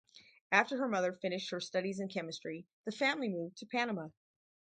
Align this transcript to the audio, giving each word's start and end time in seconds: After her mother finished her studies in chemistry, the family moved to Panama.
After 0.51 0.77
her 0.77 0.87
mother 0.87 1.13
finished 1.13 1.51
her 1.51 1.59
studies 1.59 1.99
in 1.99 2.07
chemistry, 2.07 2.65
the 2.85 2.91
family 2.91 3.29
moved 3.29 3.57
to 3.57 3.67
Panama. 3.67 4.09